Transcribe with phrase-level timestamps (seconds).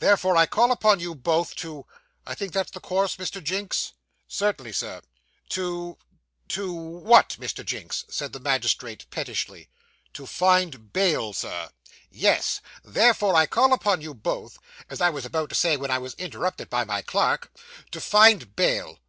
[0.00, 1.86] 'Therefore, I call upon you both, to
[2.26, 3.40] I think that's the course, Mr.
[3.40, 3.92] Jinks?'
[4.26, 5.02] 'Certainly, Sir.'
[5.50, 5.96] 'To
[6.48, 7.64] to what, Mr.
[7.64, 9.68] Jinks?' said the magistrate pettishly.
[10.12, 11.70] 'To find bail, sir.'
[12.10, 12.60] 'Yes.
[12.82, 14.58] Therefore, I call upon you both
[14.90, 17.52] as I was about to say when I was interrupted by my clerk
[17.92, 18.96] to find bail.